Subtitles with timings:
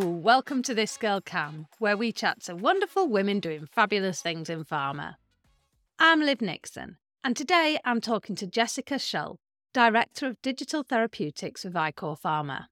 [0.00, 4.64] welcome to This Girl KAM, where we chat to wonderful women doing fabulous things in
[4.64, 5.16] pharma.
[5.98, 9.38] I'm Liv Nixon, and today I'm talking to Jessica Shull,
[9.74, 12.66] Director of Digital Therapeutics for Vicore Pharma.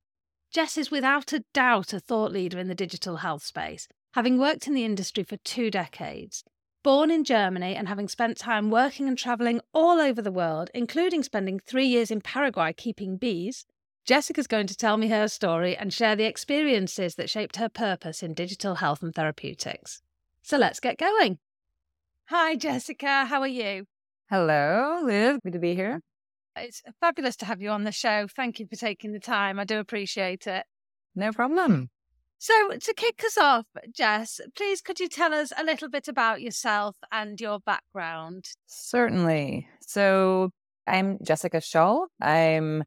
[0.51, 4.67] Jess is without a doubt a thought leader in the digital health space, having worked
[4.67, 6.45] in the industry for two decades.
[6.83, 11.23] Born in Germany and having spent time working and travelling all over the world, including
[11.23, 13.67] spending three years in Paraguay keeping bees,
[14.09, 18.23] Jessica's going to tell me her story and share the experiences that shaped her purpose
[18.23, 20.01] in digital health and therapeutics.
[20.41, 21.37] So let's get going.
[22.31, 23.27] Hi, Jessica.
[23.27, 23.85] How are you?
[24.31, 25.41] Hello, Liv.
[25.45, 26.01] Good to be here.
[26.57, 28.27] It's fabulous to have you on the show.
[28.35, 29.61] Thank you for taking the time.
[29.61, 30.65] I do appreciate it.
[31.15, 31.91] No problem.
[32.39, 36.41] So, to kick us off, Jess, please could you tell us a little bit about
[36.41, 38.47] yourself and your background?
[38.65, 39.69] Certainly.
[39.83, 40.49] So,
[40.87, 42.07] I'm Jessica Shull.
[42.23, 42.85] I'm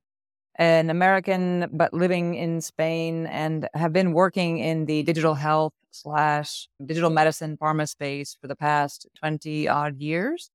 [0.62, 6.68] an American, but living in Spain and have been working in the digital health slash
[6.86, 10.52] digital medicine pharma space for the past 20 odd years.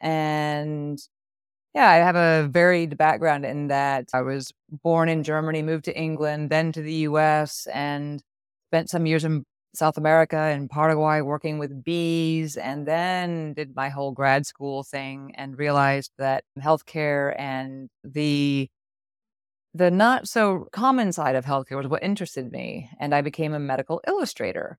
[0.00, 1.00] And
[1.74, 5.98] yeah, I have a varied background in that I was born in Germany, moved to
[5.98, 8.22] England, then to the US, and
[8.70, 13.88] spent some years in South America and Paraguay working with bees, and then did my
[13.88, 18.68] whole grad school thing and realized that healthcare and the
[19.74, 23.58] the not so common side of healthcare was what interested me, and I became a
[23.58, 24.78] medical illustrator.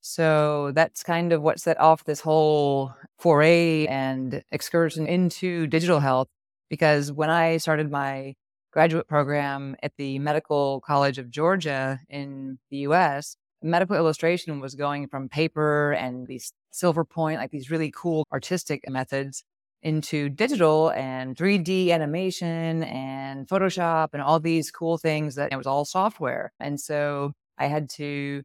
[0.00, 6.28] So that's kind of what set off this whole foray and excursion into digital health.
[6.70, 8.34] Because when I started my
[8.72, 15.06] graduate program at the Medical College of Georgia in the US, medical illustration was going
[15.06, 19.44] from paper and these silver point, like these really cool artistic methods,
[19.82, 25.66] into digital and 3D animation and Photoshop and all these cool things that it was
[25.66, 26.52] all software.
[26.60, 28.42] And so I had to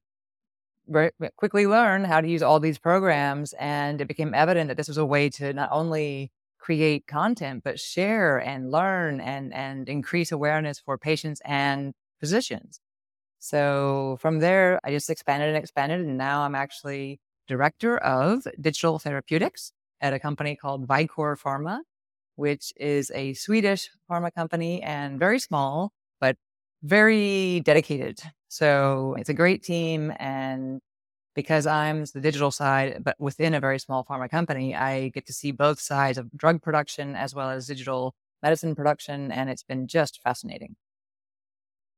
[0.88, 3.53] very quickly learn how to use all these programs.
[3.53, 7.80] And it became evident that this was a way to not only create content, but
[7.80, 12.80] share and learn and, and increase awareness for patients and physicians.
[13.39, 16.02] So from there, I just expanded and expanded.
[16.02, 19.71] And now I'm actually director of digital therapeutics
[20.02, 21.80] at a company called Vicore Pharma,
[22.35, 26.37] which is a Swedish pharma company and very small, but
[26.83, 28.19] very dedicated.
[28.47, 30.13] So it's a great team.
[30.19, 30.80] And
[31.35, 35.33] because I'm the digital side, but within a very small pharma company, I get to
[35.33, 39.31] see both sides of drug production as well as digital medicine production.
[39.31, 40.75] And it's been just fascinating.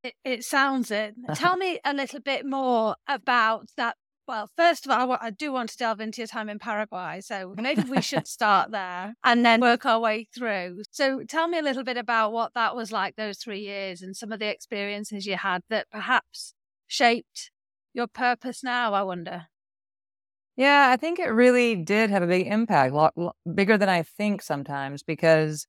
[0.04, 1.16] It, it sounds it.
[1.36, 3.98] Tell me a little bit more about that
[4.30, 7.20] well, first of all, I do want to delve into your time in Paraguay.
[7.22, 10.84] So maybe we should start there and then work our way through.
[10.92, 14.16] So tell me a little bit about what that was like those three years and
[14.16, 16.54] some of the experiences you had that perhaps
[16.86, 17.50] shaped
[17.92, 19.48] your purpose now, I wonder.
[20.56, 23.90] Yeah, I think it really did have a big impact, a lot, lot bigger than
[23.90, 25.66] I think sometimes, because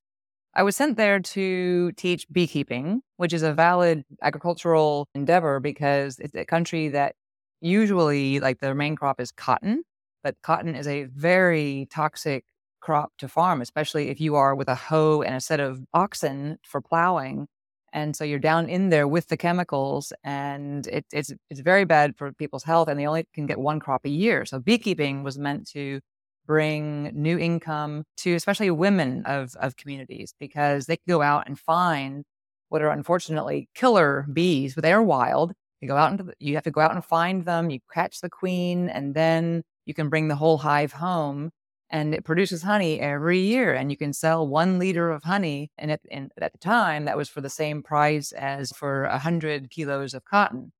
[0.55, 6.35] I was sent there to teach beekeeping, which is a valid agricultural endeavor because it's
[6.35, 7.15] a country that
[7.61, 9.83] usually like their main crop is cotton,
[10.23, 12.45] but cotton is a very toxic
[12.81, 16.59] crop to farm, especially if you are with a hoe and a set of oxen
[16.65, 17.47] for plowing.
[17.93, 22.17] And so you're down in there with the chemicals, and it, it's it's very bad
[22.17, 22.89] for people's health.
[22.89, 24.45] And they only can get one crop a year.
[24.47, 26.01] So beekeeping was meant to
[26.47, 31.59] bring new income to especially women of of communities because they can go out and
[31.59, 32.25] find
[32.69, 36.55] what are unfortunately killer bees, but they are wild you go out into the, you
[36.55, 37.71] have to go out and find them.
[37.71, 41.51] You catch the queen, and then you can bring the whole hive home.
[41.93, 45.73] And it produces honey every year, and you can sell one liter of honey.
[45.77, 49.19] And at, and at the time, that was for the same price as for a
[49.19, 50.73] hundred kilos of cotton.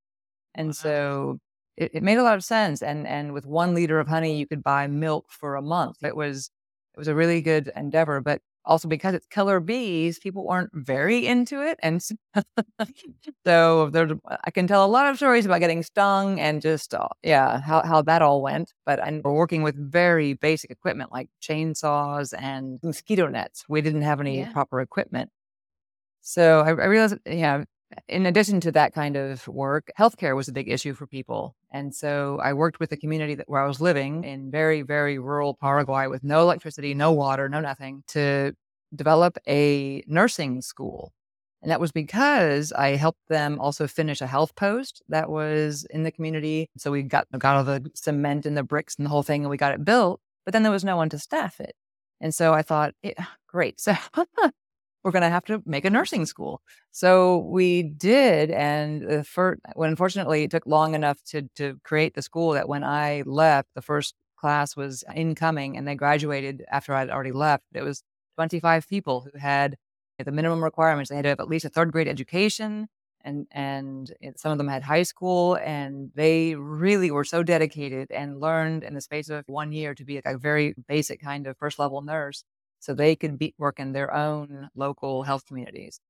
[0.55, 0.73] And wow.
[0.73, 1.39] so
[1.77, 2.83] it, it made a lot of sense.
[2.83, 6.05] And and with one liter of honey, you could buy milk for a month.
[6.05, 6.51] It was
[6.95, 8.21] it was a really good endeavor.
[8.21, 11.77] But also because it's killer bees, people weren't very into it.
[11.83, 12.01] And
[13.45, 14.09] so there,
[14.45, 17.83] I can tell a lot of stories about getting stung and just, uh, yeah, how,
[17.83, 18.73] how that all went.
[18.87, 23.65] But I'm working with very basic equipment like chainsaws and mosquito nets.
[23.69, 24.53] We didn't have any yeah.
[24.53, 25.31] proper equipment.
[26.21, 27.65] So I, I realized, yeah,
[28.09, 31.57] in addition to that kind of work, healthcare was a big issue for people.
[31.73, 35.19] And so I worked with the community that, where I was living in very, very
[35.19, 38.55] rural Paraguay with no electricity, no water, no nothing to
[38.95, 41.13] develop a nursing school.
[41.63, 46.05] And that was because I helped them also finish a health post that was in
[46.05, 46.71] the community.
[46.79, 49.51] So we got, got all the cement and the bricks and the whole thing and
[49.51, 51.75] we got it built, but then there was no one to staff it.
[52.21, 53.81] And so I thought, yeah, great.
[53.81, 53.95] So
[55.03, 56.63] we're going to have to make a nursing school.
[56.93, 58.51] So we did.
[58.51, 62.85] And first, well, unfortunately, it took long enough to, to create the school that when
[62.85, 67.65] I left, the first class was incoming and they graduated after I'd already left.
[67.75, 68.03] It was
[68.41, 69.77] 25 people who had
[70.25, 71.11] the minimum requirements.
[71.11, 72.89] They had to have at least a third grade education.
[73.23, 78.41] And, and some of them had high school and they really were so dedicated and
[78.41, 81.79] learned in the space of one year to be a very basic kind of first
[81.79, 82.45] level nurse
[82.79, 86.01] so they could be, work in their own local health communities.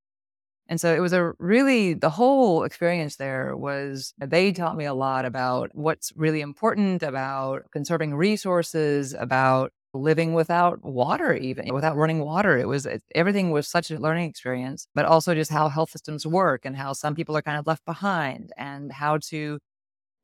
[0.69, 4.95] And so it was a really, the whole experience there was, they taught me a
[4.95, 12.21] lot about what's really important about conserving resources, about living without water, even without running
[12.21, 12.59] water.
[12.59, 16.27] It was, it, everything was such a learning experience, but also just how health systems
[16.27, 19.59] work and how some people are kind of left behind and how to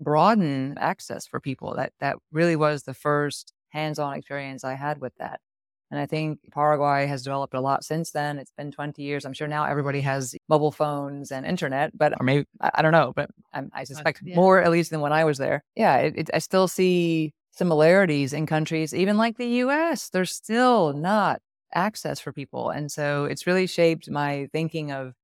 [0.00, 1.74] broaden access for people.
[1.74, 5.40] That, that really was the first hands on experience I had with that.
[5.90, 8.38] And I think Paraguay has developed a lot since then.
[8.38, 9.24] It's been 20 years.
[9.24, 13.12] I'm sure now everybody has mobile phones and internet, but or maybe I don't know,
[13.14, 14.34] but I, I suspect yeah.
[14.34, 15.62] more at least than when I was there.
[15.76, 20.10] Yeah, it, it, I still see similarities in countries, even like the U.S.
[20.10, 21.40] There's still not
[21.74, 25.14] access for people, and so it's really shaped my thinking of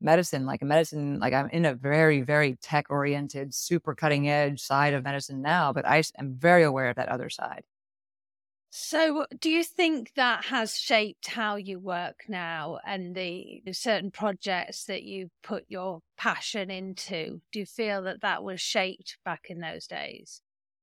[0.00, 0.46] medicine.
[0.46, 4.94] Like a medicine, like I'm in a very, very tech oriented, super cutting edge side
[4.94, 7.64] of medicine now, but I am very aware of that other side.
[8.72, 14.12] So, do you think that has shaped how you work now and the, the, certain
[14.12, 17.40] projects that you put your passion into?
[17.50, 20.40] Do you feel that that was shaped back in those days?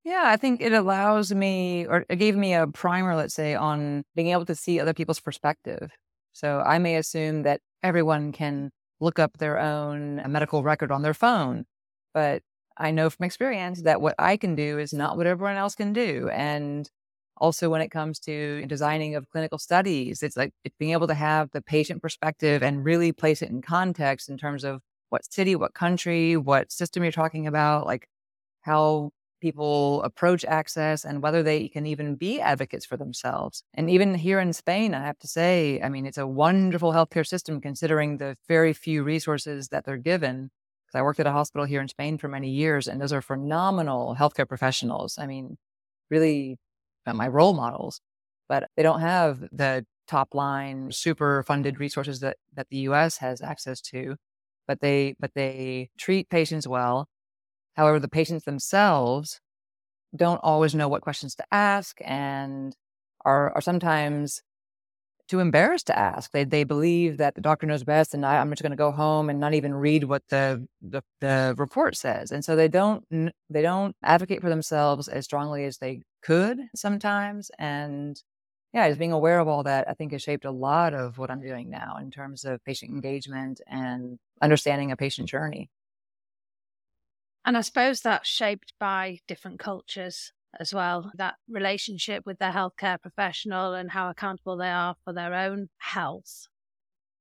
[0.07, 4.05] Yeah, I think it allows me, or it gave me a primer, let's say, on
[4.15, 5.91] being able to see other people's perspective.
[6.31, 8.71] So, I may assume that everyone can
[9.01, 11.65] look up their own uh, medical record on their phone,
[12.13, 12.41] but
[12.77, 15.91] I know from experience that what I can do is not what everyone else can
[15.93, 16.29] do.
[16.31, 16.89] And
[17.37, 21.13] also when it comes to designing of clinical studies it's like it's being able to
[21.13, 25.55] have the patient perspective and really place it in context in terms of what city
[25.55, 28.07] what country what system you're talking about like
[28.61, 34.15] how people approach access and whether they can even be advocates for themselves and even
[34.15, 38.17] here in spain i have to say i mean it's a wonderful healthcare system considering
[38.17, 40.49] the very few resources that they're given
[40.85, 43.21] because i worked at a hospital here in spain for many years and those are
[43.21, 45.57] phenomenal healthcare professionals i mean
[46.09, 46.57] really
[47.05, 48.01] uh, my role models,
[48.49, 53.41] but they don't have the top line super funded resources that, that the US has
[53.41, 54.15] access to.
[54.67, 57.07] But they but they treat patients well.
[57.77, 59.39] However, the patients themselves
[60.15, 62.75] don't always know what questions to ask and
[63.23, 64.41] are are sometimes
[65.27, 66.31] too embarrassed to ask.
[66.31, 68.91] They they believe that the doctor knows best, and I, am just going to go
[68.91, 72.31] home and not even read what the, the, the report says.
[72.31, 73.03] And so they don't
[73.49, 77.51] they don't advocate for themselves as strongly as they could sometimes.
[77.59, 78.21] And
[78.73, 81.31] yeah, just being aware of all that, I think has shaped a lot of what
[81.31, 85.69] I'm doing now in terms of patient engagement and understanding a patient journey.
[87.47, 93.01] And I suppose that's shaped by different cultures as well, that relationship with their healthcare
[93.01, 96.49] professional and how accountable they are for their own health.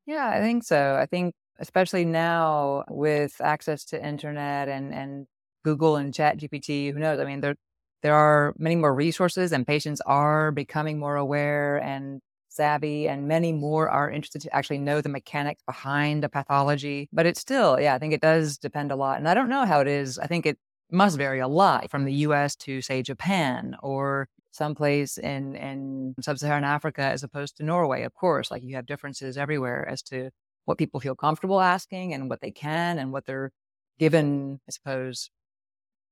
[0.04, 0.96] Yeah, I think so.
[0.96, 5.28] I think especially now with access to internet and, and
[5.64, 7.20] Google and Chat GPT, who knows?
[7.20, 7.54] I mean, there
[8.02, 12.20] there are many more resources and patients are becoming more aware and
[12.56, 17.08] savvy and many more are interested to actually know the mechanics behind a pathology.
[17.12, 19.18] But it's still, yeah, I think it does depend a lot.
[19.18, 20.18] And I don't know how it is.
[20.18, 20.58] I think it
[20.90, 26.38] must vary a lot from the US to, say, Japan or someplace in, in sub
[26.38, 28.02] Saharan Africa as opposed to Norway.
[28.02, 30.30] Of course, like you have differences everywhere as to
[30.64, 33.52] what people feel comfortable asking and what they can and what they're
[33.98, 35.30] given, I suppose,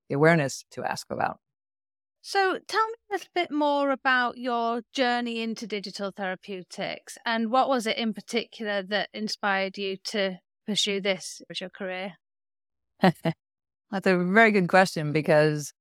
[0.09, 1.39] the awareness to ask about.
[2.27, 7.69] So, tell me a little bit more about your journey into digital therapeutics and what
[7.69, 12.15] was it in particular that inspired you to pursue this as your career?
[13.01, 15.75] That's a very good question because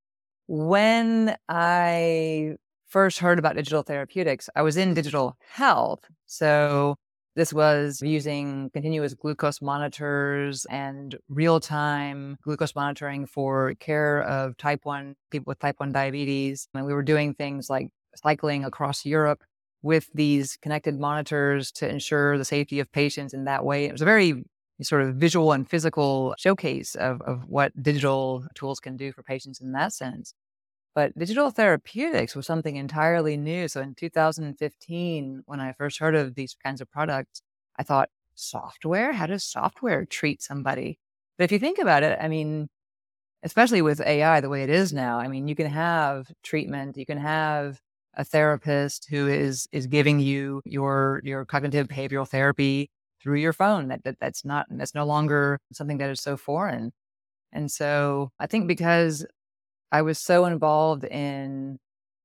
[0.47, 2.57] when I
[2.87, 6.05] first heard about digital therapeutics, I was in digital health.
[6.25, 6.97] So
[7.35, 14.81] this was using continuous glucose monitors and real time glucose monitoring for care of type
[14.83, 16.67] 1 people with type 1 diabetes.
[16.73, 19.43] And we were doing things like cycling across Europe
[19.81, 23.85] with these connected monitors to ensure the safety of patients in that way.
[23.85, 24.43] It was a very
[24.81, 29.61] sort of visual and physical showcase of, of what digital tools can do for patients
[29.61, 30.33] in that sense.
[30.95, 33.67] But digital therapeutics was something entirely new.
[33.67, 37.41] So in 2015, when I first heard of these kinds of products,
[37.77, 39.13] I thought, software?
[39.13, 40.99] How does software treat somebody?
[41.37, 42.69] But if you think about it, I mean,
[43.43, 47.05] especially with AI the way it is now, I mean, you can have treatment, you
[47.05, 47.79] can have
[48.15, 52.89] a therapist who is is giving you your your cognitive behavioral therapy
[53.21, 53.87] through your phone.
[53.89, 56.91] That, that that's not that's no longer something that is so foreign.
[57.53, 59.25] And so I think because
[59.93, 61.79] I was so involved in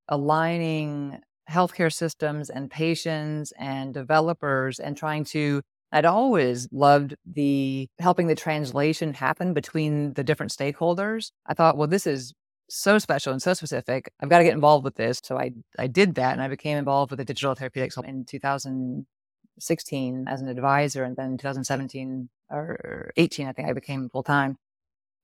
[0.09, 1.21] aligning
[1.51, 8.35] healthcare systems and patients and developers and trying to I'd always loved the helping the
[8.35, 11.31] translation happen between the different stakeholders.
[11.47, 12.35] I thought, well, this is
[12.69, 14.11] so special and so specific.
[14.21, 15.21] I've got to get involved with this.
[15.25, 20.29] So I I did that and I became involved with the digital therapeutics in 2016
[20.29, 24.57] as an advisor and then 2017 or 18 I think I became full time.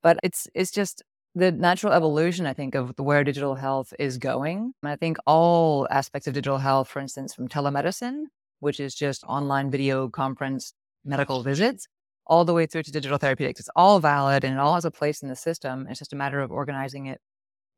[0.02, 1.02] But it's it's just
[1.34, 4.72] the natural evolution, I think, of where digital health is going.
[4.84, 8.24] I think all aspects of digital health, for instance, from telemedicine,
[8.60, 10.74] which is just online video conference
[11.04, 11.88] medical visits,
[12.26, 13.60] all the way through to digital therapeutics.
[13.60, 15.86] It's all valid and it all has a place in the system.
[15.90, 17.20] It's just a matter of organizing it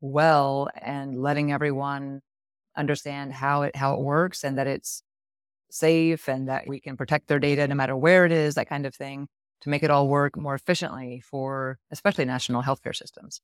[0.01, 2.21] well and letting everyone
[2.77, 5.01] understand how it how it works and that it's
[5.71, 8.85] safe and that we can protect their data no matter where it is, that kind
[8.85, 9.27] of thing
[9.61, 13.41] to make it all work more efficiently for especially national healthcare systems.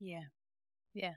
[0.00, 0.24] Yeah.
[0.94, 1.14] Yeah.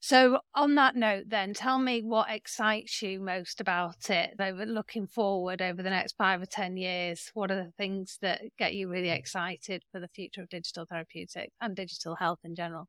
[0.00, 5.06] So, on that note, then, tell me what excites you most about it over looking
[5.06, 7.30] forward over the next five or 10 years.
[7.34, 11.54] What are the things that get you really excited for the future of digital therapeutics
[11.60, 12.88] and digital health in general?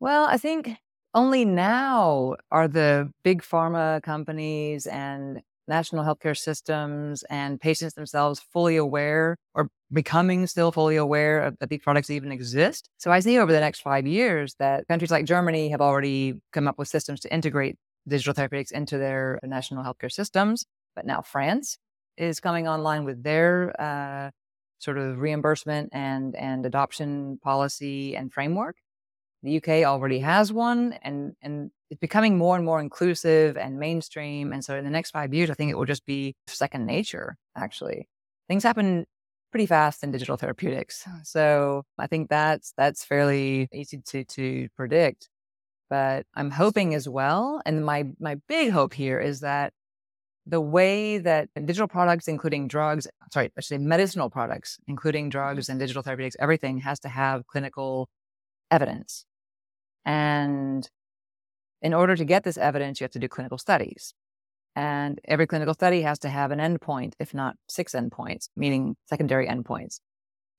[0.00, 0.78] Well, I think
[1.14, 8.76] only now are the big pharma companies and national healthcare systems and patients themselves fully
[8.76, 12.88] aware or becoming still fully aware of, that these products even exist.
[12.98, 16.68] So I see over the next five years that countries like Germany have already come
[16.68, 20.64] up with systems to integrate digital therapeutics into their national healthcare systems.
[20.94, 21.78] But now France
[22.16, 24.30] is coming online with their uh,
[24.78, 28.76] sort of reimbursement and and adoption policy and framework.
[29.42, 34.52] The UK already has one, and and it's becoming more and more inclusive and mainstream.
[34.52, 37.36] And so in the next five years, I think it will just be second nature,
[37.56, 38.08] actually.
[38.48, 39.06] Things happen
[39.52, 41.04] pretty fast in digital therapeutics.
[41.04, 41.18] Hmm.
[41.22, 45.28] So I think that's that's fairly easy to to predict.
[45.88, 49.72] But I'm hoping as well, and my my big hope here is that
[50.46, 55.38] the way that digital products, including drugs, sorry, I should say medicinal products, including mm-hmm.
[55.38, 58.08] drugs and digital therapeutics, everything has to have clinical
[58.70, 59.24] evidence.
[60.04, 60.88] And
[61.84, 64.14] in order to get this evidence, you have to do clinical studies.
[64.74, 69.46] And every clinical study has to have an endpoint, if not six endpoints, meaning secondary
[69.46, 70.00] endpoints.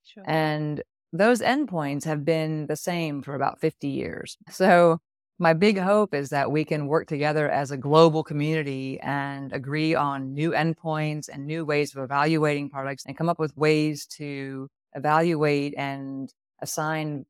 [0.04, 0.22] Sure.
[0.26, 4.38] And those endpoints have been the same for about 50 years.
[4.50, 5.00] So,
[5.38, 9.94] my big hope is that we can work together as a global community and agree
[9.94, 14.66] on new endpoints and new ways of evaluating products and come up with ways to
[14.94, 17.26] evaluate and assign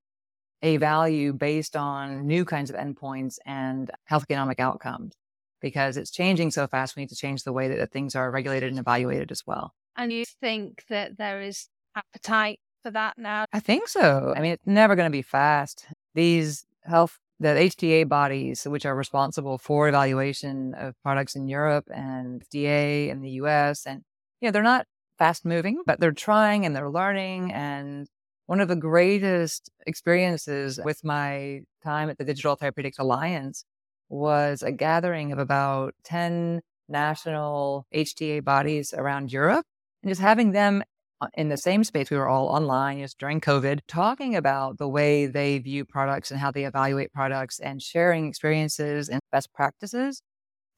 [0.63, 5.15] a value based on new kinds of endpoints and health economic outcomes
[5.61, 6.97] because it's changing so fast.
[6.97, 9.75] We need to change the way that things are regulated and evaluated as well.
[9.97, 13.47] And you think that there is appetite for that now?
[13.53, 14.33] I think so.
[14.37, 15.87] I mean, it's never going to be fast.
[16.15, 22.45] These health, the HTA bodies, which are responsible for evaluation of products in Europe and
[22.49, 24.03] FDA in the US, and
[24.41, 24.87] you know, they're not
[25.19, 28.07] fast moving, but they're trying and they're learning and
[28.47, 33.65] one of the greatest experiences with my time at the Digital Therapeutics Alliance
[34.09, 39.67] was a gathering of about 10 national HTA bodies around Europe
[40.03, 40.83] and just having them
[41.21, 42.11] uh, in the same space.
[42.11, 46.38] We were all online just during COVID, talking about the way they view products and
[46.38, 50.23] how they evaluate products and sharing experiences and best practices.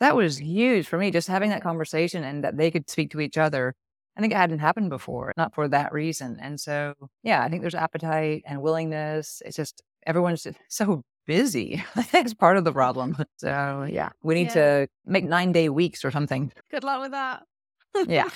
[0.00, 3.20] That was huge for me, just having that conversation and that they could speak to
[3.20, 3.74] each other
[4.18, 6.38] I think it hadn't happened before, not for that reason.
[6.42, 9.40] And so, yeah, I think there's appetite and willingness.
[9.46, 11.84] It's just everyone's so busy.
[12.12, 13.16] That's part of the problem.
[13.36, 14.80] So, yeah, we need yeah.
[14.80, 16.50] to make nine day weeks or something.
[16.72, 17.44] Good luck with that.
[18.08, 18.28] yeah.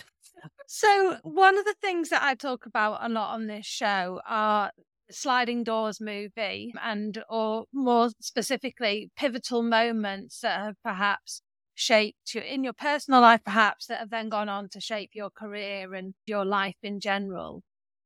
[0.69, 4.71] So, one of the things that I talk about a lot on this show are
[5.11, 11.43] sliding doors movie and or more specifically pivotal moments that have perhaps
[11.83, 15.31] shaped you in your personal life, perhaps, that have then gone on to shape your
[15.31, 17.63] career and your life in general.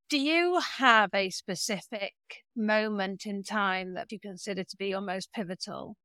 [0.08, 2.14] Do you have a specific
[2.56, 5.96] moment in time that you consider to be your most pivotal?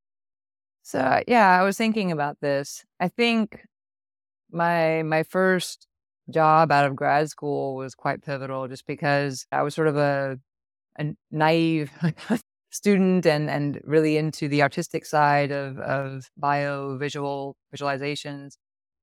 [0.84, 2.86] So, uh, yeah, I was thinking about this.
[3.00, 3.66] I think
[4.51, 5.88] my my first
[6.32, 10.40] job out of grad school was quite pivotal just because I was sort of a
[11.00, 11.92] a naive
[12.72, 18.58] student and and really into the artistic side of of bio visual visualizations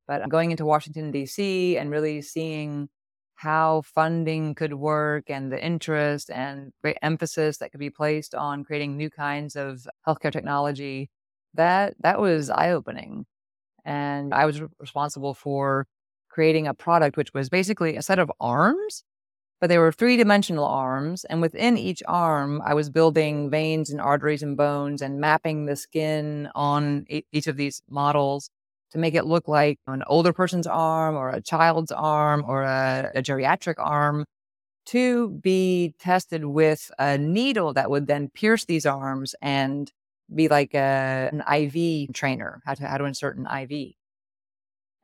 [0.06, 2.88] but going into washington d.c and really seeing
[3.36, 8.64] how funding could work and the interest and great emphasis that could be placed on
[8.64, 11.08] creating new kinds of healthcare technology
[11.54, 13.26] that that was eye opening.
[13.84, 15.86] And I was responsible for
[16.30, 19.04] creating a product which was basically a set of arms,
[19.60, 21.24] but they were three dimensional arms.
[21.24, 25.76] And within each arm, I was building veins and arteries and bones and mapping the
[25.76, 28.50] skin on each of these models
[28.92, 33.10] to make it look like an older person's arm or a child's arm or a,
[33.14, 34.24] a geriatric arm
[34.86, 39.92] to be tested with a needle that would then pierce these arms and
[40.34, 43.92] be like a, an IV trainer, how to how to insert an IV.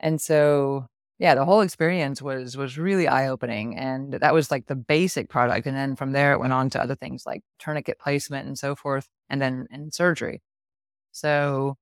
[0.01, 0.87] And so
[1.25, 5.31] yeah, the whole experience was was really eye opening, and that was like the basic
[5.31, 5.67] product.
[5.67, 8.77] And then from there, it went on to other things like tourniquet placement and so
[8.77, 10.43] forth, and then in surgery.
[11.13, 11.77] So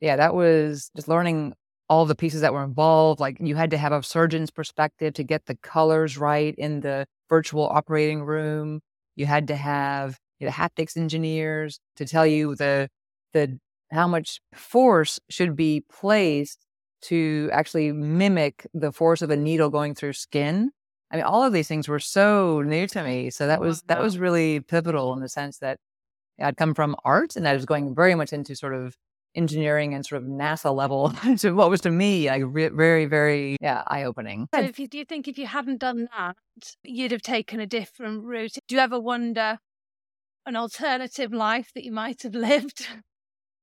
[0.00, 1.54] yeah, that was just learning
[1.88, 3.20] all the pieces that were involved.
[3.20, 7.06] Like you had to have a surgeon's perspective to get the colors right in the
[7.30, 8.80] virtual operating room.
[9.16, 12.90] You had to have the haptics engineers to tell you the
[13.32, 13.58] the
[13.90, 16.58] how much force should be placed
[17.04, 20.70] to actually mimic the force of a needle going through skin.
[21.10, 23.30] I mean, all of these things were so new to me.
[23.30, 24.04] So that was that uh-huh.
[24.04, 25.78] was really pivotal in the sense that
[26.40, 28.96] I'd come from art and I was going very much into sort of
[29.34, 33.56] engineering and sort of NASA level to what was to me like re- very, very
[33.60, 34.48] yeah eye opening.
[34.54, 36.36] So, if you, do you think if you hadn't done that,
[36.82, 38.56] you'd have taken a different route?
[38.68, 39.58] Do you ever wonder
[40.46, 42.86] an alternative life that you might have lived?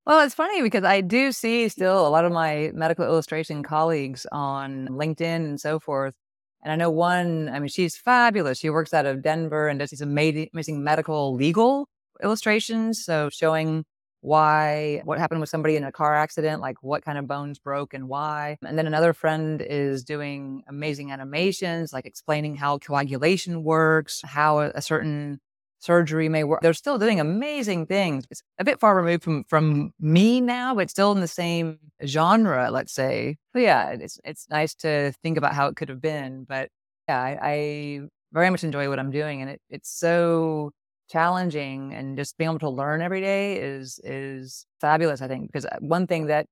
[0.05, 4.25] Well, it's funny because I do see still a lot of my medical illustration colleagues
[4.31, 6.15] on LinkedIn and so forth.
[6.63, 8.57] And I know one, I mean, she's fabulous.
[8.59, 10.49] She works out of Denver and does these amazing,
[10.83, 11.87] medical legal
[12.23, 13.03] illustrations.
[13.03, 13.83] So showing
[14.21, 17.93] why, what happened with somebody in a car accident, like what kind of bones broke
[17.93, 18.57] and why.
[18.63, 24.81] And then another friend is doing amazing animations, like explaining how coagulation works, how a
[24.81, 25.39] certain
[25.81, 26.61] surgery may work.
[26.61, 28.25] They're still doing amazing things.
[28.31, 32.71] It's a bit far removed from from me now, but still in the same genre,
[32.71, 33.37] let's say.
[33.53, 36.45] But yeah, it's it's nice to think about how it could have been.
[36.47, 36.69] But
[37.09, 40.71] yeah, I, I very much enjoy what I'm doing, and it, it's so
[41.09, 45.65] challenging and just being able to learn every day is is fabulous i think because
[45.65, 46.45] uh, one thing that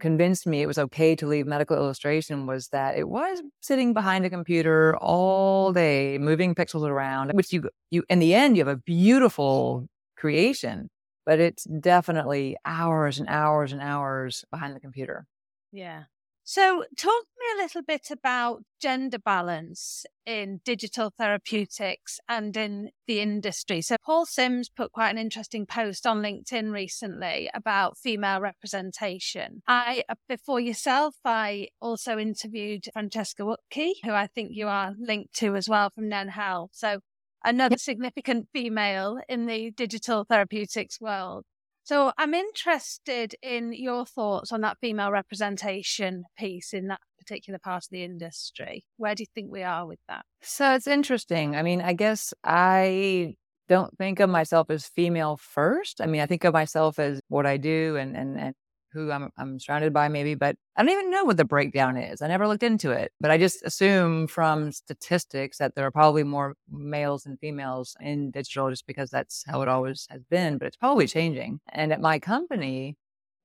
[0.00, 4.26] convinced me it was okay to leave medical illustration was that it was sitting behind
[4.26, 8.76] a computer all day moving pixels around which you you in the end you have
[8.76, 10.88] a beautiful creation
[11.26, 15.26] but it's definitely hours and hours and hours behind the computer.
[15.72, 16.04] Yeah
[16.48, 23.18] so, talk me a little bit about gender balance in digital therapeutics and in the
[23.18, 23.82] industry.
[23.82, 29.64] So, Paul Sims put quite an interesting post on LinkedIn recently about female representation.
[29.66, 35.34] I, uh, before yourself, I also interviewed Francesca Wuttke, who I think you are linked
[35.38, 36.70] to as well from Nen Health.
[36.74, 37.00] So,
[37.44, 41.44] another significant female in the digital therapeutics world.
[41.86, 47.84] So I'm interested in your thoughts on that female representation piece in that particular part
[47.84, 48.84] of the industry.
[48.96, 50.24] Where do you think we are with that?
[50.42, 51.54] So it's interesting.
[51.54, 53.36] I mean, I guess I
[53.68, 56.00] don't think of myself as female first.
[56.00, 58.54] I mean, I think of myself as what I do and and and
[58.92, 62.22] who I'm, I'm surrounded by, maybe, but I don't even know what the breakdown is.
[62.22, 66.24] I never looked into it, but I just assume from statistics that there are probably
[66.24, 70.66] more males than females in digital just because that's how it always has been, but
[70.66, 71.60] it's probably changing.
[71.72, 72.96] And at my company,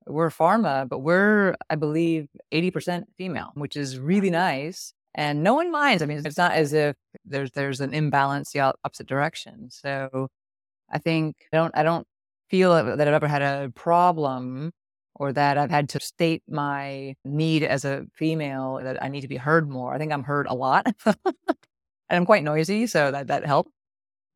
[0.06, 4.94] we're pharma, but we're, I believe, 80% female, which is really nice.
[5.14, 6.02] And no one minds.
[6.02, 9.68] I mean, it's not as if there's there's an imbalance the opposite direction.
[9.70, 10.28] So
[10.90, 12.06] I think I don't I don't
[12.48, 14.72] feel that I've ever had a problem
[15.14, 19.28] or that I've had to state my need as a female that I need to
[19.28, 19.94] be heard more.
[19.94, 20.86] I think I'm heard a lot.
[21.06, 21.16] and
[22.10, 23.70] I'm quite noisy, so that that helped.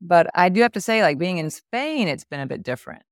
[0.00, 3.02] But I do have to say, like being in Spain, it's been a bit different.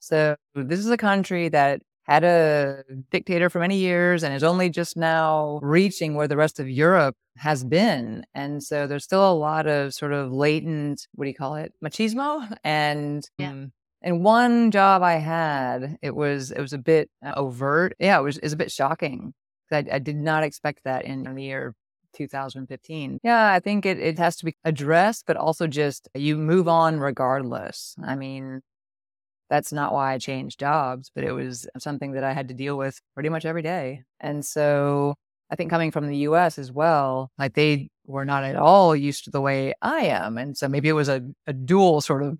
[0.00, 4.68] So this is a country that had a dictator for many years and is only
[4.68, 8.24] just now reaching where the rest of Europe has been.
[8.34, 11.72] And so there's still a lot of sort of latent, what do you call it,
[11.82, 13.50] machismo and yeah.
[13.50, 17.94] um, and one job I had, it was it was a bit uh, overt.
[17.98, 19.34] Yeah, it was it was a bit shocking.
[19.70, 21.74] I, I did not expect that in the year
[22.14, 23.20] 2015.
[23.22, 27.00] Yeah, I think it, it has to be addressed, but also just you move on
[27.00, 27.94] regardless.
[28.04, 28.60] I mean,
[29.50, 32.76] that's not why I changed jobs, but it was something that I had to deal
[32.76, 34.02] with pretty much every day.
[34.20, 35.14] And so
[35.52, 39.24] I think coming from the US as well, like they were not at all used
[39.24, 40.38] to the way I am.
[40.38, 42.38] And so maybe it was a, a dual sort of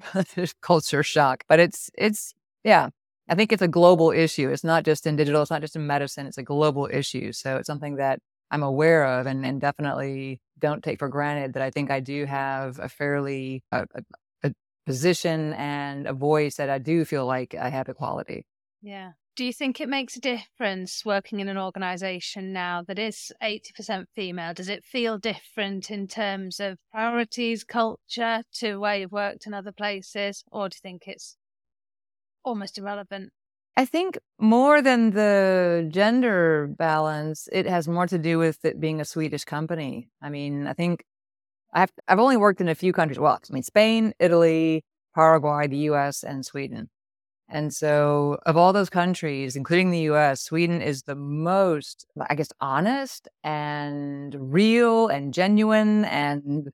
[0.62, 1.44] culture shock.
[1.46, 2.32] But it's it's
[2.64, 2.88] yeah.
[3.28, 4.50] I think it's a global issue.
[4.50, 7.32] It's not just in digital, it's not just in medicine, it's a global issue.
[7.32, 8.18] So it's something that
[8.50, 12.24] I'm aware of and, and definitely don't take for granted that I think I do
[12.24, 14.02] have a fairly a, a,
[14.42, 14.52] a
[14.86, 18.46] position and a voice that I do feel like I have equality.
[18.82, 19.12] Yeah.
[19.34, 24.04] Do you think it makes a difference working in an organization now that is 80%
[24.14, 24.52] female?
[24.52, 29.72] Does it feel different in terms of priorities, culture to where you've worked in other
[29.72, 30.44] places?
[30.52, 31.38] Or do you think it's
[32.44, 33.30] almost irrelevant?
[33.74, 39.00] I think more than the gender balance, it has more to do with it being
[39.00, 40.10] a Swedish company.
[40.20, 41.04] I mean, I think
[41.72, 43.18] I've I've only worked in a few countries.
[43.18, 46.90] Well, I mean, Spain, Italy, Paraguay, the U.S., and Sweden.
[47.52, 52.48] And so, of all those countries, including the US, Sweden is the most, I guess,
[52.62, 56.06] honest and real and genuine.
[56.06, 56.70] And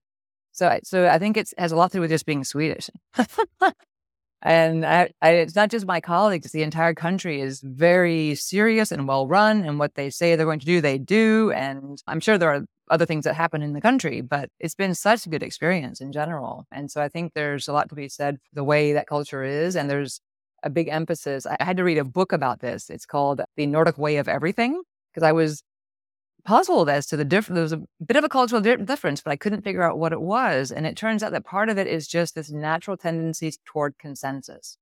[0.52, 2.88] so, so I think it has a lot to do with just being Swedish.
[4.42, 9.08] and I, I, it's not just my colleagues, the entire country is very serious and
[9.08, 9.64] well run.
[9.64, 11.50] And what they say they're going to do, they do.
[11.56, 14.94] And I'm sure there are other things that happen in the country, but it's been
[14.94, 16.66] such a good experience in general.
[16.70, 19.42] And so I think there's a lot to be said for the way that culture
[19.42, 19.74] is.
[19.74, 20.20] And there's
[20.62, 21.47] a big emphasis.
[21.47, 22.90] I had to read a book about this.
[22.90, 25.62] It's called The Nordic Way of Everything because I was
[26.44, 27.57] puzzled as to the difference.
[27.57, 30.12] There was a bit of a cultural di- difference, but I couldn't figure out what
[30.12, 30.71] it was.
[30.71, 34.79] And it turns out that part of it is just this natural tendency toward consensus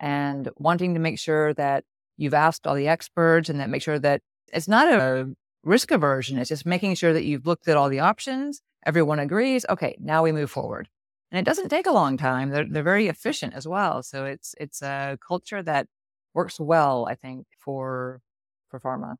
[0.00, 1.84] and wanting to make sure that
[2.16, 4.22] you've asked all the experts and that make sure that
[4.52, 5.28] it's not a
[5.62, 6.38] risk aversion.
[6.38, 8.60] It's just making sure that you've looked at all the options.
[8.86, 9.64] Everyone agrees.
[9.68, 10.88] Okay, now we move forward
[11.34, 12.50] and it doesn't take a long time.
[12.50, 14.04] They're they're very efficient as well.
[14.04, 15.88] So it's it's a culture that
[16.32, 18.22] works well, I think, for
[18.68, 19.16] for pharma.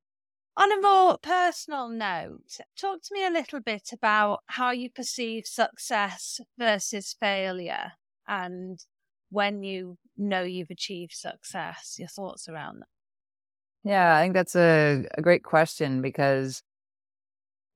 [0.56, 5.44] On a more personal note, talk to me a little bit about how you perceive
[5.44, 7.94] success versus failure
[8.28, 8.78] and
[9.30, 12.88] when you know you've achieved success, your thoughts around that.
[13.82, 16.62] Yeah, I think that's a, a great question because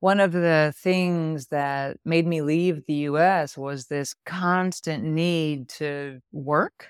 [0.01, 6.21] one of the things that made me leave the US was this constant need to
[6.33, 6.89] work.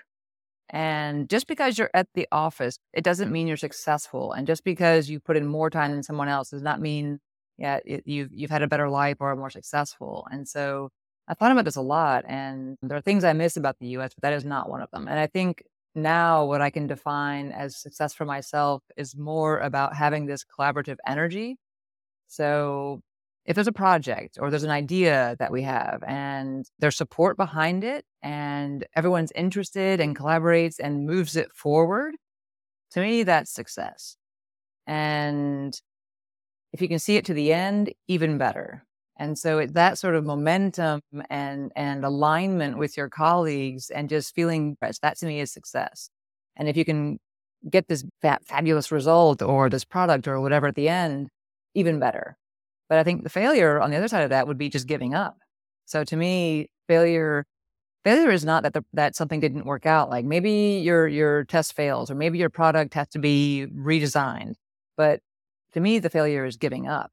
[0.70, 4.32] And just because you're at the office, it doesn't mean you're successful.
[4.32, 7.20] And just because you put in more time than someone else does not mean,
[7.56, 10.26] yeah, it, you've, you've had a better life or are more successful.
[10.30, 10.90] And so
[11.26, 12.24] I thought about this a lot.
[12.28, 14.90] And there are things I miss about the US, but that is not one of
[14.90, 15.08] them.
[15.08, 15.62] And I think
[15.94, 20.96] now what I can define as success for myself is more about having this collaborative
[21.06, 21.56] energy
[22.28, 23.00] so
[23.44, 27.82] if there's a project or there's an idea that we have and there's support behind
[27.82, 32.14] it and everyone's interested and collaborates and moves it forward,
[32.90, 34.16] to me, that's success.
[34.86, 35.78] And
[36.74, 38.84] if you can see it to the end, even better.
[39.18, 44.34] And so it, that sort of momentum and, and alignment with your colleagues and just
[44.34, 46.10] feeling that to me is success.
[46.56, 47.18] And if you can
[47.68, 51.28] get this fabulous result or this product or whatever at the end,
[51.78, 52.36] even better.
[52.88, 55.14] But I think the failure on the other side of that would be just giving
[55.14, 55.36] up.
[55.84, 57.44] So to me, failure
[58.04, 60.10] failure is not that the, that something didn't work out.
[60.10, 64.54] Like maybe your your test fails, or maybe your product has to be redesigned.
[64.96, 65.20] But
[65.72, 67.12] to me, the failure is giving up,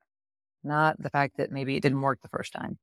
[0.64, 2.78] not the fact that maybe it didn't work the first time.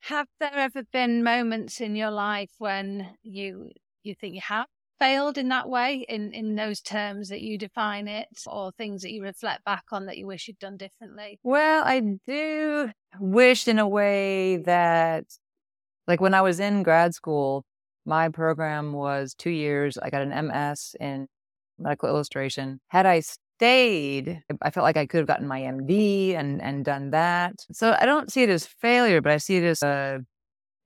[0.00, 3.70] Have there ever been moments in your life when you
[4.02, 4.66] you think you have
[5.00, 9.10] failed in that way, in, in those terms that you define it, or things that
[9.10, 11.40] you reflect back on that you wish you'd done differently?
[11.42, 15.24] Well, I do wish in a way that,
[16.06, 17.64] like when I was in grad school,
[18.04, 19.98] my program was two years.
[19.98, 21.26] I got an MS in
[21.78, 22.80] medical illustration.
[22.88, 27.10] Had I stayed, I felt like I could have gotten my MD and and done
[27.10, 27.54] that.
[27.72, 30.20] So I don't see it as failure, but I see it as a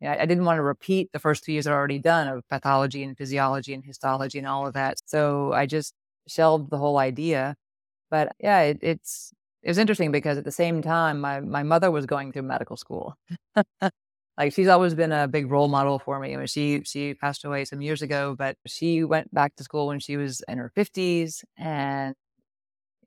[0.03, 3.17] I didn't want to repeat the first two years I'd already done of pathology and
[3.17, 4.99] physiology and histology and all of that.
[5.07, 5.95] So I just
[6.29, 7.57] shelved the whole idea.
[8.11, 11.91] But yeah, it, it's it was interesting because at the same time, my my mother
[11.91, 13.17] was going through medical school.
[14.39, 16.35] like she's always been a big role model for me.
[16.35, 19.89] I mean, she she passed away some years ago, but she went back to school
[19.89, 22.15] when she was in her fifties, and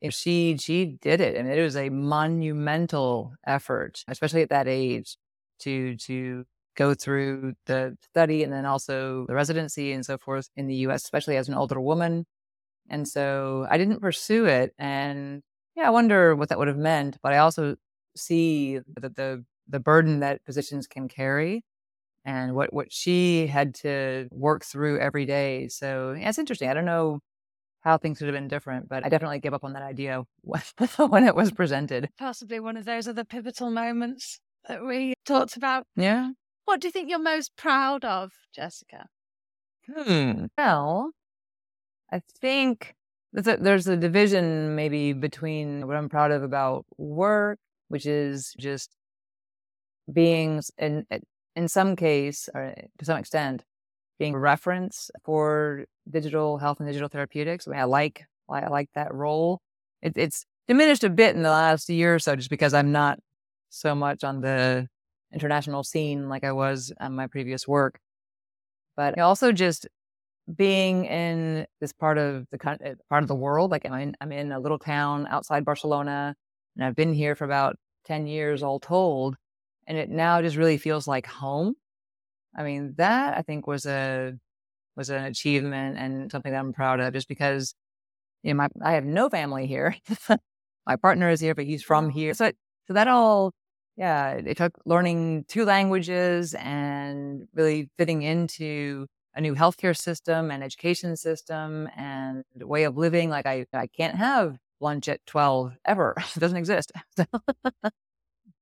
[0.10, 5.17] she she did it, and it was a monumental effort, especially at that age,
[5.60, 6.45] to to
[6.77, 11.03] go through the study and then also the residency and so forth in the US,
[11.05, 12.25] especially as an older woman.
[12.89, 14.73] And so I didn't pursue it.
[14.79, 15.43] And
[15.75, 17.17] yeah, I wonder what that would have meant.
[17.23, 17.75] But I also
[18.15, 21.63] see that the the burden that physicians can carry
[22.25, 25.67] and what, what she had to work through every day.
[25.69, 26.69] So yeah, it's interesting.
[26.69, 27.19] I don't know
[27.81, 31.23] how things would have been different, but I definitely gave up on that idea when
[31.25, 32.09] it was presented.
[32.19, 35.85] Possibly one of those other pivotal moments that we talked about.
[35.95, 36.31] Yeah.
[36.67, 39.08] What do you think you're most proud of, Jessica?
[39.88, 40.47] Hmm.
[40.58, 41.12] Well,
[42.12, 42.93] I think
[43.32, 48.53] there's a, there's a division maybe between what I'm proud of about work, which is
[48.60, 48.97] just
[50.12, 51.06] being in
[51.56, 53.63] in some case or to some extent
[54.19, 57.65] being a reference for digital health and digital therapeutics.
[57.65, 59.62] I mean, I like I like that role.
[60.01, 63.19] It, it's diminished a bit in the last year or so, just because I'm not
[63.69, 64.89] so much on the
[65.33, 67.99] international scene like I was on my previous work.
[68.95, 69.87] But also just
[70.55, 74.31] being in this part of the eh, part of the world, like I'm in, I'm
[74.31, 76.35] in a little town outside Barcelona,
[76.75, 79.35] and I've been here for about ten years, all told,
[79.87, 81.75] and it now just really feels like home.
[82.55, 84.33] I mean, that I think was a
[84.95, 87.75] was an achievement and something that I'm proud of, just because
[88.43, 89.95] you know my I have no family here.
[90.87, 92.51] my partner is here, but he's from here, so
[92.87, 93.53] so that all
[93.97, 100.63] yeah, it took learning two languages and really fitting into a new healthcare system and
[100.63, 103.29] education system and way of living.
[103.29, 106.15] Like I, I can't have lunch at 12 ever.
[106.36, 106.91] It doesn't exist.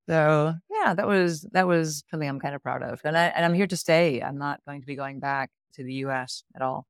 [0.08, 3.02] so yeah, that was, that was something I'm kind of proud of.
[3.04, 4.22] And I, and I'm here to stay.
[4.22, 6.88] I'm not going to be going back to the US at all.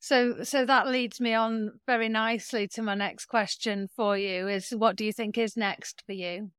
[0.00, 4.70] So, so that leads me on very nicely to my next question for you is
[4.70, 6.50] what do you think is next for you?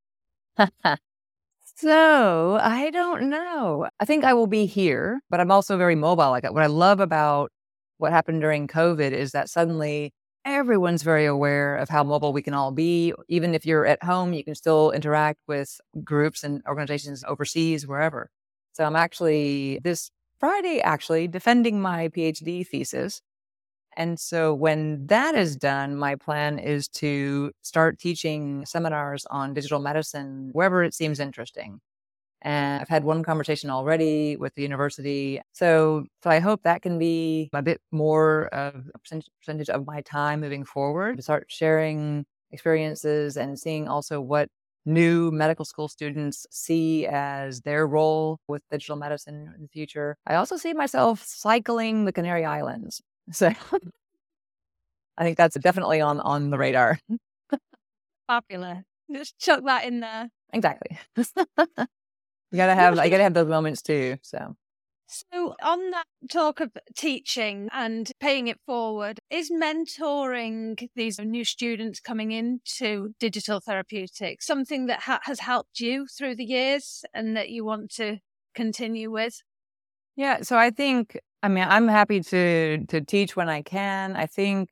[1.79, 3.87] So I don't know.
[3.99, 6.31] I think I will be here, but I'm also very mobile.
[6.31, 7.51] Like what I love about
[7.99, 10.11] what happened during COVID is that suddenly
[10.43, 13.13] everyone's very aware of how mobile we can all be.
[13.27, 18.31] Even if you're at home, you can still interact with groups and organizations overseas, wherever.
[18.73, 20.09] So I'm actually this
[20.39, 23.21] Friday, actually defending my PhD thesis.
[23.97, 29.79] And so when that is done, my plan is to start teaching seminars on digital
[29.79, 31.79] medicine wherever it seems interesting.
[32.43, 35.41] And I've had one conversation already with the university.
[35.53, 40.01] So, so I hope that can be a bit more of a percentage, of my
[40.01, 44.49] time moving forward to start sharing experiences and seeing also what
[44.85, 50.15] new medical school students see as their role with digital medicine in the future.
[50.27, 53.01] I also see myself cycling the Canary Islands.
[53.33, 53.51] So
[55.17, 56.99] I think that's definitely on on the radar.
[58.27, 58.83] Popular.
[59.11, 60.29] Just chuck that in there.
[60.53, 60.97] Exactly.
[61.17, 61.25] you
[62.55, 64.17] gotta have I gotta have those moments too.
[64.21, 64.55] So
[65.09, 72.01] so, on that talk of teaching and paying it forward, is mentoring these new students
[72.01, 77.49] coming into digital therapeutics something that ha- has helped you through the years and that
[77.49, 78.17] you want to
[78.53, 79.41] continue with?
[80.17, 84.15] Yeah, so I think I mean I'm happy to to teach when I can.
[84.15, 84.69] I think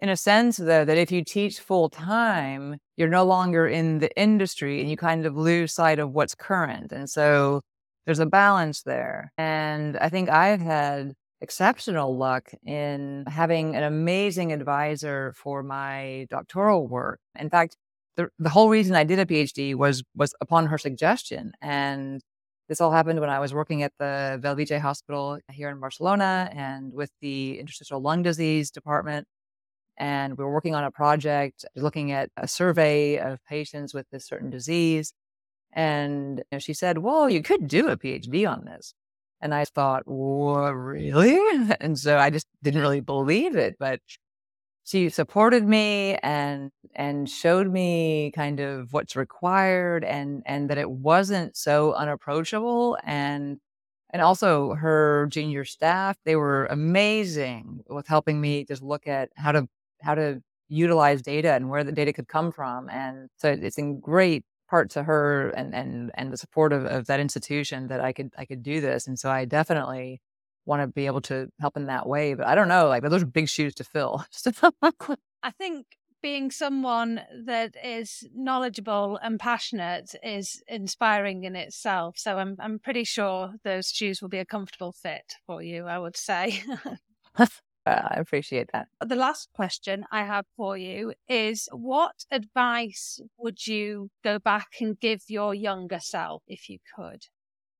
[0.00, 4.10] in a sense though that if you teach full time, you're no longer in the
[4.20, 6.92] industry and you kind of lose sight of what's current.
[6.92, 7.62] And so
[8.06, 9.32] there's a balance there.
[9.38, 16.86] And I think I've had exceptional luck in having an amazing advisor for my doctoral
[16.88, 17.20] work.
[17.38, 17.76] In fact,
[18.16, 21.52] the, the whole reason I did a PhD was was upon her suggestion.
[21.62, 22.22] And
[22.68, 26.92] this all happened when I was working at the Bellvitge Hospital here in Barcelona and
[26.92, 29.26] with the interstitial lung disease department.
[29.98, 34.26] And we were working on a project looking at a survey of patients with this
[34.26, 35.12] certain disease.
[35.72, 38.94] And you know, she said, Well, you could do a PhD on this.
[39.40, 41.38] And I thought, really?
[41.80, 43.76] And so I just didn't really believe it.
[43.78, 44.00] But
[44.84, 50.90] she supported me and and showed me kind of what's required and and that it
[50.90, 53.58] wasn't so unapproachable and
[54.10, 59.52] and also her junior staff they were amazing with helping me just look at how
[59.52, 59.68] to
[60.02, 60.42] how to
[60.72, 62.88] utilize data and where the data could come from.
[62.88, 67.06] And so it's in great part to her and and and the support of, of
[67.06, 69.06] that institution that I could I could do this.
[69.06, 70.20] And so I definitely
[70.64, 72.34] want to be able to help in that way.
[72.34, 74.24] But I don't know, like those are big shoes to fill.
[75.42, 75.86] I think
[76.22, 82.16] being someone that is knowledgeable and passionate is inspiring in itself.
[82.16, 85.98] So I'm I'm pretty sure those shoes will be a comfortable fit for you, I
[85.98, 86.62] would say.
[87.84, 88.86] Uh, I appreciate that.
[89.04, 94.98] The last question I have for you is what advice would you go back and
[95.00, 97.24] give your younger self if you could?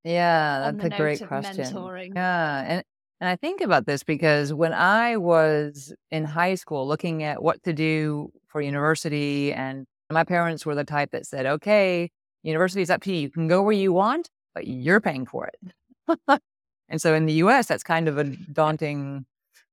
[0.04, 1.64] Yeah, that's a great question.
[1.64, 2.14] Mentoring.
[2.14, 2.64] Yeah.
[2.66, 2.84] And
[3.20, 7.62] and I think about this because when I was in high school looking at what
[7.64, 12.10] to do for university and my parents were the type that said, "Okay,
[12.42, 13.20] university is up to you.
[13.20, 16.40] You can go where you want, but you're paying for it."
[16.88, 19.24] and so in the US that's kind of a daunting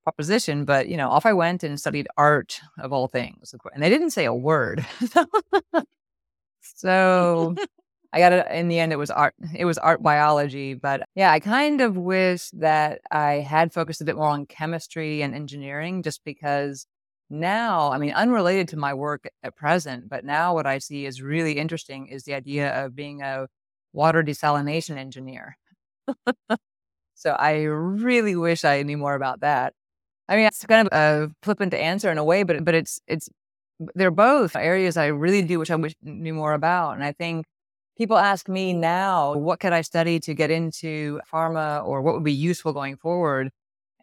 [0.04, 3.54] proposition, but you know, off I went and studied art of all things.
[3.74, 4.86] And they didn't say a word.
[6.62, 7.56] so
[8.14, 11.32] I got it in the end it was art it was art biology, but yeah,
[11.32, 16.02] I kind of wish that I had focused a bit more on chemistry and engineering
[16.04, 16.88] just because
[17.30, 21.22] now, I mean, unrelated to my work at present, but now what I see is
[21.22, 23.48] really interesting is the idea of being a
[23.94, 25.58] water desalination engineer.
[27.16, 29.74] So I really wish I knew more about that.
[30.30, 33.30] I mean, it's kind of a flippant answer in a way, but but it's it's
[33.96, 36.96] they're both areas I really do wish I wish knew more about.
[36.96, 37.46] And I think
[38.00, 42.24] people ask me now, what could I study to get into pharma or what would
[42.24, 43.50] be useful going forward?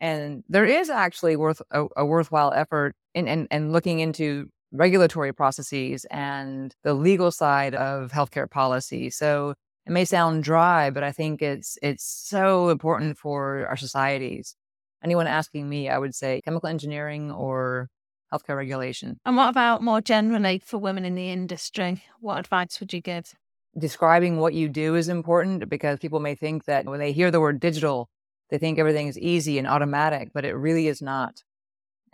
[0.03, 5.33] And there is actually worth a, a worthwhile effort in, in, in looking into regulatory
[5.33, 9.09] processes and the legal side of healthcare policy.
[9.09, 9.55] So
[9.87, 14.57] it may sound dry, but I think it's it's so important for our societies.
[15.03, 17.89] Anyone asking me, I would say chemical engineering or
[18.31, 19.19] healthcare regulation.
[19.25, 22.03] And what about more generally for women in the industry?
[22.21, 23.33] What advice would you give?
[23.79, 27.41] Describing what you do is important because people may think that when they hear the
[27.41, 28.09] word digital,
[28.51, 31.43] they think everything is easy and automatic, but it really is not.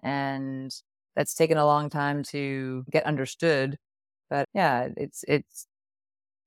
[0.02, 0.72] And
[1.14, 3.78] that's taken a long time to get understood.
[4.30, 5.66] But yeah, it's it's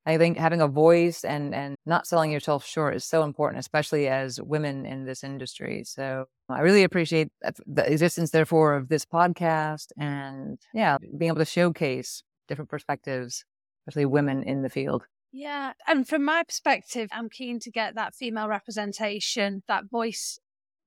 [0.06, 4.08] I think having a voice and and not selling yourself short is so important, especially
[4.08, 5.84] as women in this industry.
[5.86, 7.30] So I really appreciate
[7.65, 13.45] the existence, therefore, of this podcast, and yeah, being able to showcase different perspectives,
[13.88, 15.06] especially women in the field.
[15.32, 20.39] Yeah, and from my perspective, I'm keen to get that female representation, that voice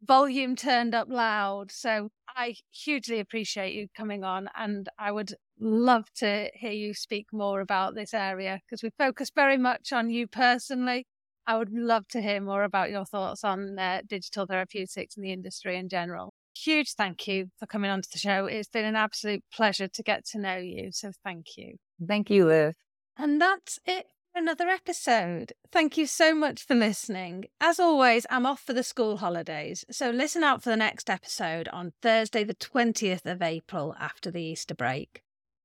[0.02, 1.70] volume turned up loud.
[1.70, 7.26] So I hugely appreciate you coming on, and I would love to hear you speak
[7.32, 11.06] more about this area because we focus very much on you personally.
[11.46, 15.32] I would love to hear more about your thoughts on uh, digital therapeutics and the
[15.32, 16.32] industry in general.
[16.54, 18.46] Huge thank you for coming onto the show.
[18.46, 20.90] It's been an absolute pleasure to get to know you.
[20.92, 21.76] So thank you.
[22.06, 22.74] Thank you, Liv.
[23.20, 25.52] And that's it for another episode.
[25.72, 27.46] Thank you so much for listening.
[27.60, 31.66] As always, I'm off for the school holidays, so listen out for the next episode
[31.72, 35.22] on Thursday, the 20th of April after the Easter break.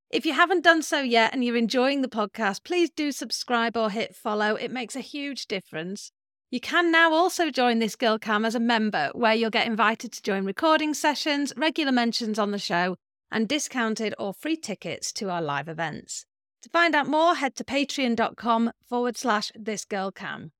[0.09, 3.91] If you haven't done so yet and you're enjoying the podcast, please do subscribe or
[3.91, 4.55] hit follow.
[4.55, 6.11] It makes a huge difference.
[6.49, 10.11] You can now also join this Girl KAM as a member, where you'll get invited
[10.13, 12.95] to join recording sessions, regular mentions on the show,
[13.31, 16.25] and discounted or free tickets to our live events.
[16.63, 20.51] To find out more, head to patreon.com forward slash thisgirlkam.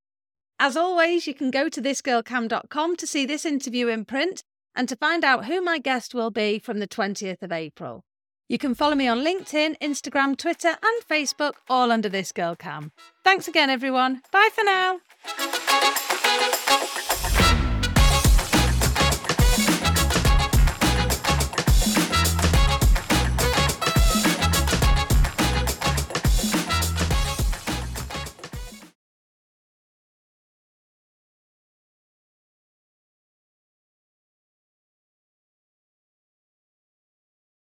[0.60, 4.44] As always, you can go to thisgirlkam.com to see this interview in print
[4.76, 8.04] and to find out who my guest will be from the 20th of April.
[8.50, 12.92] You can follow me on LinkedIn, Instagram, Twitter, and Facebook, all under This Girl KAM.
[13.24, 14.22] Thanks again, everyone.
[14.32, 15.00] Bye for now.